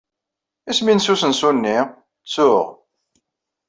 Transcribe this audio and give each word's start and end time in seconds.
Isem-nnes 0.71 1.07
usensu-nni? 1.13 1.77
Ttuɣ. 2.23 2.65